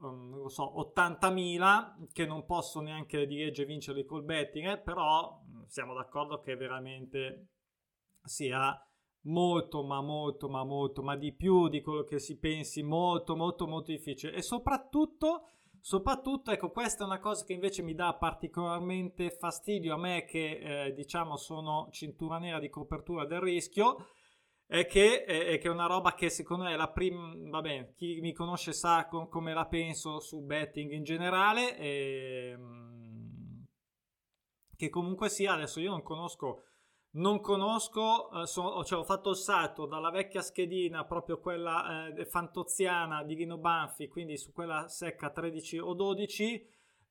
um, 0.00 0.28
non 0.30 0.40
lo 0.40 0.48
so, 0.48 0.72
80.000 0.94 2.08
che 2.12 2.26
non 2.26 2.44
posso 2.44 2.80
neanche 2.80 3.26
di 3.26 3.36
legge 3.36 3.64
vincerli 3.64 4.04
col 4.04 4.24
betting, 4.24 4.72
eh, 4.72 4.78
però 4.78 5.42
mm, 5.44 5.64
siamo 5.66 5.94
d'accordo 5.94 6.40
che 6.40 6.56
veramente 6.56 7.48
sia 8.22 8.78
molto, 9.22 9.84
ma 9.84 10.00
molto, 10.00 10.48
ma 10.48 10.64
molto, 10.64 11.02
ma 11.02 11.16
di 11.16 11.34
più 11.34 11.68
di 11.68 11.80
quello 11.80 12.04
che 12.04 12.18
si 12.18 12.38
pensi, 12.38 12.82
molto, 12.82 13.36
molto, 13.36 13.66
molto 13.66 13.90
difficile. 13.90 14.34
E 14.34 14.42
soprattutto 14.42 15.44
Soprattutto, 15.80 16.50
ecco, 16.50 16.70
questa 16.70 17.04
è 17.04 17.06
una 17.06 17.20
cosa 17.20 17.44
che 17.44 17.52
invece 17.52 17.82
mi 17.82 17.94
dà 17.94 18.14
particolarmente 18.14 19.30
fastidio 19.30 19.94
a 19.94 19.96
me 19.96 20.24
che, 20.24 20.86
eh, 20.86 20.92
diciamo, 20.92 21.36
sono 21.36 21.88
cintura 21.90 22.38
nera 22.38 22.58
di 22.58 22.68
copertura 22.68 23.24
del 23.24 23.40
rischio, 23.40 24.08
è 24.70 24.86
che, 24.86 25.24
è, 25.24 25.58
che 25.58 25.66
è 25.66 25.70
una 25.70 25.86
roba 25.86 26.14
che 26.14 26.28
secondo 26.28 26.64
me 26.64 26.74
è 26.74 26.76
la 26.76 26.90
prima, 26.90 27.32
vabbè, 27.34 27.94
chi 27.94 28.20
mi 28.20 28.34
conosce 28.34 28.74
sa 28.74 29.06
com- 29.08 29.28
come 29.28 29.54
la 29.54 29.66
penso 29.66 30.20
su 30.20 30.42
betting 30.44 30.92
in 30.92 31.04
generale, 31.04 31.78
e, 31.78 32.50
ehm, 32.52 33.64
che 34.76 34.90
comunque 34.90 35.30
sia, 35.30 35.54
adesso 35.54 35.80
io 35.80 35.90
non 35.90 36.02
conosco 36.02 36.64
non 37.10 37.40
conosco, 37.40 38.30
eh, 38.42 38.46
so, 38.46 38.84
cioè 38.84 38.98
ho 38.98 39.04
fatto 39.04 39.30
il 39.30 39.36
salto 39.36 39.86
dalla 39.86 40.10
vecchia 40.10 40.42
schedina, 40.42 41.06
proprio 41.06 41.40
quella 41.40 42.08
eh, 42.08 42.26
fantoziana 42.26 43.24
di 43.24 43.34
Rino 43.34 43.56
Banfi, 43.56 44.08
quindi 44.08 44.36
su 44.36 44.52
quella 44.52 44.88
secca 44.88 45.30
13 45.30 45.78
o 45.78 45.94
12, 45.94 46.54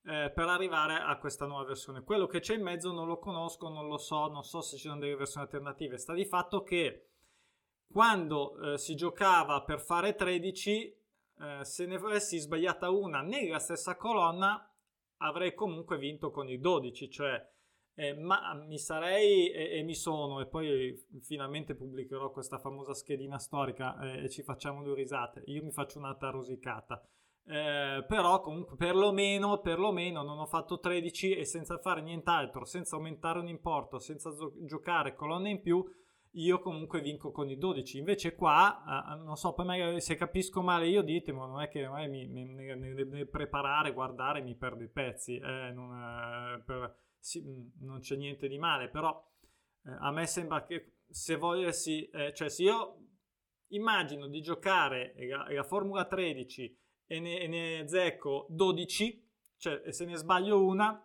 eh, 0.03 0.31
per 0.33 0.47
arrivare 0.47 0.95
a 0.95 1.17
questa 1.17 1.45
nuova 1.45 1.65
versione. 1.65 2.03
Quello 2.03 2.27
che 2.27 2.39
c'è 2.39 2.55
in 2.55 2.61
mezzo 2.61 2.91
non 2.91 3.07
lo 3.07 3.17
conosco, 3.17 3.69
non 3.69 3.87
lo 3.87 3.97
so, 3.97 4.27
non 4.27 4.43
so 4.43 4.61
se 4.61 4.77
ci 4.77 4.87
sono 4.87 4.99
delle 4.99 5.15
versioni 5.15 5.47
alternative. 5.47 5.97
Sta 5.97 6.13
di 6.13 6.25
fatto 6.25 6.61
che 6.61 7.06
quando 7.91 8.73
eh, 8.73 8.77
si 8.77 8.95
giocava 8.95 9.63
per 9.63 9.79
fare 9.79 10.15
13, 10.15 10.97
eh, 11.39 11.65
se 11.65 11.85
ne 11.85 11.95
avessi 11.95 12.37
sbagliata 12.37 12.89
una 12.89 13.21
nella 13.21 13.59
stessa 13.59 13.95
colonna, 13.95 14.69
avrei 15.17 15.53
comunque 15.53 15.97
vinto 15.97 16.31
con 16.31 16.49
i 16.49 16.59
12, 16.59 17.09
cioè 17.09 17.55
eh, 17.99 18.13
ma 18.13 18.53
mi 18.53 18.77
sarei 18.77 19.49
e, 19.49 19.79
e, 19.79 19.83
mi 19.83 19.95
sono, 19.95 20.39
e 20.39 20.45
poi 20.45 20.95
finalmente 21.21 21.73
pubblicherò 21.73 22.31
questa 22.31 22.59
famosa 22.59 22.93
schedina 22.93 23.39
storica 23.39 23.97
eh, 23.99 24.25
e 24.25 24.29
ci 24.29 24.43
facciamo 24.43 24.83
due 24.83 24.93
risate. 24.93 25.41
Io 25.47 25.63
mi 25.63 25.71
faccio 25.71 25.97
un'altra 25.97 26.29
rosicata. 26.29 27.03
Eh, 27.43 28.03
però 28.07 28.41
comunque 28.41 28.75
perlomeno, 28.75 29.61
perlomeno 29.61 30.21
non 30.21 30.37
ho 30.37 30.45
fatto 30.45 30.79
13 30.79 31.37
e 31.37 31.45
senza 31.45 31.79
fare 31.79 32.01
nient'altro, 32.01 32.65
senza 32.65 32.97
aumentare 32.97 33.39
un 33.39 33.47
importo, 33.47 33.97
senza 33.97 34.31
zo- 34.31 34.53
giocare 34.59 35.15
colonne 35.15 35.49
in 35.49 35.61
più, 35.61 35.83
io 36.37 36.59
comunque 36.59 37.01
vinco 37.01 37.31
con 37.31 37.49
i 37.49 37.57
12. 37.57 37.97
Invece 37.97 38.35
qua, 38.35 38.83
eh, 39.11 39.23
non 39.23 39.35
so, 39.35 39.53
poi 39.53 39.65
magari 39.65 40.01
se 40.01 40.15
capisco 40.15 40.61
male 40.61 40.87
io 40.87 41.01
ditemi, 41.01 41.37
non 41.39 41.61
è 41.61 41.67
che 41.67 41.87
mi, 41.87 42.27
mi, 42.27 42.45
mi, 42.45 42.75
nel 42.75 43.29
preparare, 43.29 43.93
guardare 43.93 44.41
mi 44.41 44.55
perdo 44.55 44.83
i 44.83 44.89
pezzi. 44.89 45.37
Eh, 45.37 45.71
non, 45.73 46.63
per, 46.65 46.95
sì, 47.19 47.41
mm, 47.41 47.85
non 47.85 47.99
c'è 47.99 48.15
niente 48.15 48.47
di 48.47 48.57
male, 48.57 48.89
però 48.89 49.19
eh, 49.85 49.95
a 49.99 50.11
me 50.11 50.25
sembra 50.27 50.63
che 50.63 50.97
se 51.09 51.35
volessi, 51.37 52.07
eh, 52.09 52.33
cioè 52.33 52.49
se 52.49 52.63
io 52.63 53.01
immagino 53.69 54.27
di 54.27 54.41
giocare 54.41 55.13
la, 55.27 55.47
la 55.49 55.63
Formula 55.63 56.05
13 56.05 56.77
e 57.05 57.19
ne, 57.19 57.39
e 57.39 57.47
ne 57.47 57.87
zecco 57.87 58.45
12, 58.49 59.25
cioè 59.57 59.91
se 59.91 60.05
ne 60.05 60.15
sbaglio 60.15 60.63
una, 60.63 61.01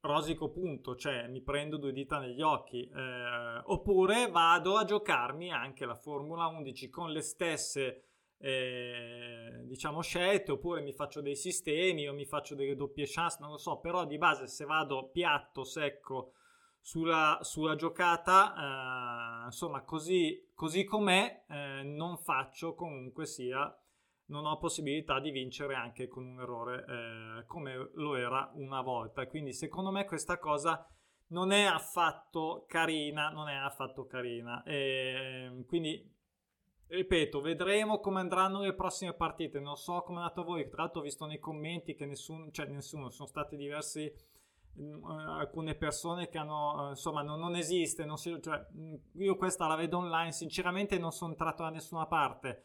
rosico 0.00 0.50
punto, 0.50 0.96
cioè 0.96 1.28
mi 1.28 1.40
prendo 1.40 1.76
due 1.76 1.92
dita 1.92 2.18
negli 2.18 2.42
occhi, 2.42 2.88
eh, 2.88 3.60
oppure 3.64 4.28
vado 4.30 4.76
a 4.76 4.84
giocarmi 4.84 5.52
anche 5.52 5.84
la 5.84 5.94
Formula 5.94 6.46
11 6.46 6.88
con 6.88 7.10
le 7.10 7.20
stesse 7.20 8.06
eh, 8.38 9.62
diciamo 9.64 10.02
scelte 10.02 10.52
oppure 10.52 10.82
mi 10.82 10.92
faccio 10.92 11.22
dei 11.22 11.36
sistemi 11.36 12.06
o 12.06 12.12
mi 12.12 12.26
faccio 12.26 12.54
delle 12.54 12.76
doppie 12.76 13.06
chance 13.08 13.38
non 13.40 13.50
lo 13.50 13.56
so 13.56 13.78
però 13.78 14.04
di 14.04 14.18
base 14.18 14.46
se 14.46 14.66
vado 14.66 15.08
piatto 15.08 15.64
secco 15.64 16.32
sulla, 16.78 17.38
sulla 17.40 17.74
giocata 17.74 19.42
eh, 19.42 19.44
insomma 19.46 19.82
così, 19.82 20.50
così 20.54 20.84
com'è 20.84 21.44
eh, 21.48 21.82
non 21.82 22.18
faccio 22.18 22.74
comunque 22.74 23.24
sia 23.26 23.74
non 24.26 24.46
ho 24.46 24.58
possibilità 24.58 25.20
di 25.20 25.30
vincere 25.30 25.74
anche 25.74 26.08
con 26.08 26.24
un 26.26 26.40
errore 26.40 26.84
eh, 26.88 27.46
come 27.46 27.90
lo 27.94 28.16
era 28.16 28.50
una 28.54 28.80
volta 28.80 29.26
quindi 29.26 29.52
secondo 29.52 29.90
me 29.90 30.04
questa 30.04 30.38
cosa 30.38 30.86
non 31.28 31.52
è 31.52 31.64
affatto 31.64 32.64
carina 32.66 33.30
non 33.30 33.48
è 33.48 33.54
affatto 33.54 34.06
carina 34.06 34.62
e 34.62 35.44
ehm, 35.46 35.64
quindi 35.66 36.14
ripeto, 36.88 37.40
vedremo 37.40 37.98
come 37.98 38.20
andranno 38.20 38.60
le 38.60 38.74
prossime 38.74 39.12
partite. 39.12 39.58
Non 39.60 39.76
so 39.76 40.02
come 40.02 40.18
è 40.18 40.22
andato 40.22 40.42
a 40.42 40.44
voi. 40.44 40.68
Tra 40.68 40.82
l'altro, 40.82 41.00
ho 41.00 41.04
visto 41.04 41.26
nei 41.26 41.38
commenti 41.38 41.94
che 41.94 42.06
nessuno, 42.06 42.50
cioè 42.50 42.66
nessuno, 42.66 43.10
sono 43.10 43.28
stati 43.28 43.56
diversi. 43.56 44.12
Mm, 44.78 45.02
alcune 45.04 45.74
persone 45.74 46.28
che 46.28 46.36
hanno 46.36 46.88
insomma 46.90 47.22
non, 47.22 47.40
non 47.40 47.56
esiste 47.56 48.04
non 48.04 48.18
si, 48.18 48.38
cioè, 48.42 48.62
mm, 48.76 48.94
io 49.14 49.34
questa 49.36 49.66
la 49.66 49.74
vedo 49.74 49.96
online 49.96 50.32
sinceramente 50.32 50.98
non 50.98 51.12
sono 51.12 51.30
entrato 51.30 51.62
da 51.62 51.70
nessuna 51.70 52.04
parte 52.04 52.64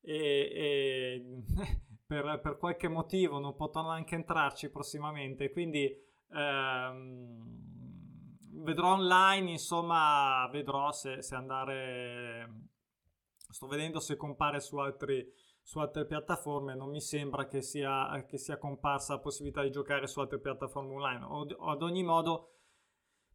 e, 0.00 0.52
e 0.54 1.42
per, 2.06 2.40
per, 2.40 2.56
qualche 2.58 2.88
motivo 2.88 3.38
non 3.38 3.54
potrò 3.54 3.82
neanche 3.82 4.14
entrarci 4.14 4.70
prossimamente 4.70 5.50
quindi 5.50 5.90
ehm, 6.32 7.58
vedrò 8.62 8.92
online 8.92 9.50
insomma 9.50 10.48
vedrò 10.50 10.90
se, 10.92 11.22
se 11.22 11.34
andare 11.34 12.68
sto 13.50 13.66
vedendo 13.66 14.00
se 14.00 14.16
compare 14.16 14.60
su, 14.60 14.76
altri, 14.78 15.26
su 15.62 15.78
altre 15.78 16.06
piattaforme, 16.06 16.74
non 16.74 16.90
mi 16.90 17.00
sembra 17.00 17.46
che 17.46 17.62
sia, 17.62 18.24
che 18.26 18.38
sia, 18.38 18.58
comparsa 18.58 19.14
la 19.14 19.20
possibilità 19.20 19.62
di 19.62 19.70
giocare 19.70 20.06
su 20.06 20.20
altre 20.20 20.40
piattaforme 20.40 20.94
online. 20.94 21.24
O, 21.24 21.46
ad 21.70 21.82
ogni 21.82 22.02
modo, 22.02 22.59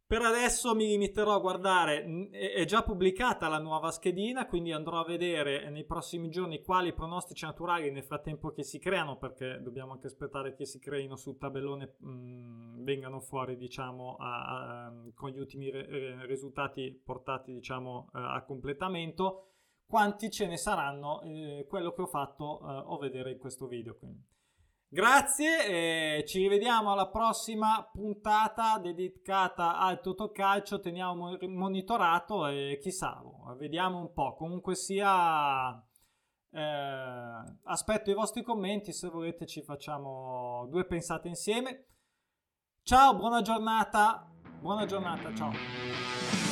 per 0.06 0.22
adesso 0.22 0.74
mi 0.74 0.86
limiterò 0.86 1.34
a 1.34 1.40
guardare, 1.40 2.30
è 2.30 2.64
già 2.64 2.82
pubblicata 2.82 3.48
la 3.48 3.58
nuova 3.58 3.90
schedina, 3.90 4.46
quindi 4.46 4.70
andrò 4.70 5.00
a 5.00 5.04
vedere 5.04 5.68
nei 5.68 5.84
prossimi 5.84 6.28
giorni 6.28 6.62
quali 6.62 6.92
pronostici 6.92 7.44
naturali 7.44 7.90
nel 7.90 8.04
frattempo 8.04 8.52
che 8.52 8.62
si 8.62 8.78
creano, 8.78 9.16
perché 9.16 9.60
dobbiamo 9.60 9.92
anche 9.92 10.06
aspettare 10.06 10.54
che 10.54 10.64
si 10.64 10.78
creino 10.78 11.16
sul 11.16 11.38
tabellone, 11.38 11.96
mh, 11.98 12.84
vengano 12.84 13.18
fuori 13.20 13.56
diciamo 13.56 14.16
a, 14.16 14.86
a, 14.86 14.92
con 15.12 15.30
gli 15.30 15.38
ultimi 15.38 15.70
re, 15.70 16.24
risultati 16.26 17.02
portati 17.04 17.52
diciamo 17.52 18.08
a 18.12 18.44
completamento 18.44 19.46
quanti 19.86 20.30
ce 20.30 20.46
ne 20.46 20.56
saranno, 20.56 21.22
eh, 21.22 21.66
quello 21.68 21.92
che 21.92 22.02
ho 22.02 22.06
fatto 22.06 22.60
eh, 22.60 22.82
o 22.86 22.98
vedere 22.98 23.32
in 23.32 23.38
questo 23.38 23.66
video. 23.66 23.96
Quindi. 23.96 24.35
Grazie, 24.88 26.18
eh, 26.18 26.24
ci 26.26 26.38
rivediamo 26.38 26.92
alla 26.92 27.08
prossima 27.08 27.88
puntata 27.92 28.78
dedicata 28.78 29.78
al 29.78 30.00
Totocalcio, 30.00 30.78
teniamo 30.78 31.36
monitorato 31.48 32.46
e 32.46 32.78
chissà, 32.80 33.20
vediamo 33.58 33.98
un 33.98 34.12
po', 34.12 34.34
comunque 34.34 34.74
sia... 34.74 35.82
Eh, 36.48 37.58
aspetto 37.64 38.10
i 38.10 38.14
vostri 38.14 38.42
commenti, 38.42 38.92
se 38.92 39.08
volete 39.08 39.44
ci 39.44 39.62
facciamo 39.62 40.66
due 40.70 40.86
pensate 40.86 41.28
insieme. 41.28 41.88
Ciao, 42.82 43.14
buona 43.14 43.42
giornata, 43.42 44.30
buona 44.60 44.86
giornata, 44.86 45.34
ciao. 45.34 46.45